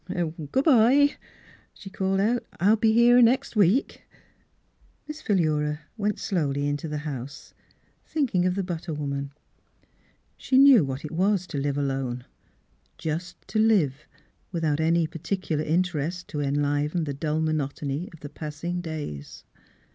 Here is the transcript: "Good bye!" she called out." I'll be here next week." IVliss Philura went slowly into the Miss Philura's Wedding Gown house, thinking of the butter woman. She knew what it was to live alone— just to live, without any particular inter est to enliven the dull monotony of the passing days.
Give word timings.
"Good 0.51 0.65
bye!" 0.65 1.15
she 1.75 1.91
called 1.91 2.19
out." 2.19 2.43
I'll 2.59 2.75
be 2.75 2.91
here 2.91 3.21
next 3.21 3.55
week." 3.55 4.01
IVliss 5.07 5.21
Philura 5.21 5.81
went 5.95 6.17
slowly 6.17 6.67
into 6.67 6.87
the 6.87 6.95
Miss 6.97 7.03
Philura's 7.03 7.13
Wedding 7.13 7.13
Gown 7.13 7.19
house, 7.19 7.53
thinking 8.07 8.45
of 8.47 8.55
the 8.55 8.63
butter 8.63 8.93
woman. 8.95 9.31
She 10.37 10.57
knew 10.57 10.83
what 10.83 11.05
it 11.05 11.11
was 11.11 11.45
to 11.45 11.59
live 11.59 11.77
alone— 11.77 12.25
just 12.97 13.47
to 13.49 13.59
live, 13.59 14.07
without 14.51 14.79
any 14.79 15.05
particular 15.05 15.63
inter 15.63 15.99
est 15.99 16.27
to 16.29 16.39
enliven 16.41 17.03
the 17.03 17.13
dull 17.13 17.39
monotony 17.39 18.09
of 18.11 18.21
the 18.21 18.29
passing 18.29 18.81
days. 18.81 19.43